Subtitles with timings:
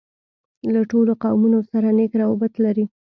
[0.73, 2.85] له ټولو قومونوسره نېک راوبط لري.